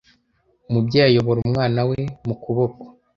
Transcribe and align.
Umubyeyi 0.69 1.07
ayobora 1.11 1.39
umwana 1.47 1.79
we 1.89 1.99
mukuboko. 2.27 2.81